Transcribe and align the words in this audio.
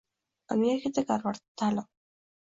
Amerikada 0.53 1.05
Garvardda 1.09 1.53
talim 1.63 1.87